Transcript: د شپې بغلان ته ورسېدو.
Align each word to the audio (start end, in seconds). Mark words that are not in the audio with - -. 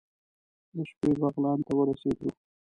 د 0.75 0.77
شپې 0.89 1.09
بغلان 1.21 1.59
ته 1.65 1.71
ورسېدو. 1.77 2.29